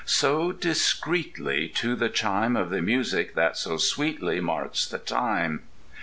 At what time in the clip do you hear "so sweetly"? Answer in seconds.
3.55-4.39